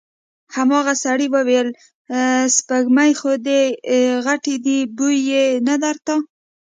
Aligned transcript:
هماغه 0.55 0.93
سړي 1.03 1.27
وويل: 1.35 1.67
سپږمې 2.55 3.11
خو 3.19 3.31
دې 3.47 3.61
غټې 4.25 4.55
دې، 4.65 4.79
بوی 4.97 5.17
يې 5.31 5.45
نه 5.67 5.75
درته؟ 5.83 6.15